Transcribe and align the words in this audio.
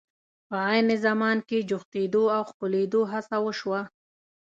په 0.47 0.55
عین 0.67 0.87
زمان 1.05 1.37
کې 1.47 1.65
جوختېدو 1.69 2.23
او 2.35 2.41
ښکلېدو 2.49 3.01
هڅه 3.11 3.37
وشوه. 3.45 3.81